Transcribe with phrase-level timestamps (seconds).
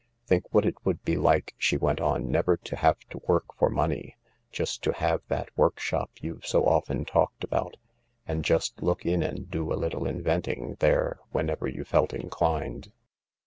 [0.25, 3.69] "Think what it would be like," she went on," never to have to work for
[3.69, 4.17] money—
[4.51, 7.77] just to have that workshop you've so often talked about,
[8.27, 12.91] and just look in and do a little invent ing there whenever you felt inclined.